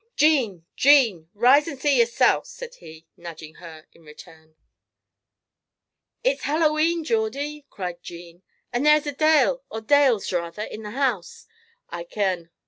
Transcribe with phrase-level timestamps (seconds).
[0.15, 1.29] "Jean, Jean!
[1.35, 4.55] rise and see yersel'," said he, nudging her in turn.
[6.23, 8.41] "It's Hallow E'en, Geordie," cried Jean;
[8.73, 11.45] "and there is a deil, or deils rather, in the house,
[11.91, 12.49] I ken."